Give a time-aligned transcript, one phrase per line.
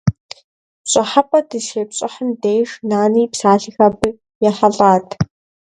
[0.83, 4.09] ПщӀыхьэпӀэ дыщепщӀыхьым деж, нанэ и псалъэхэр абы
[4.49, 5.07] ехьэлӀат.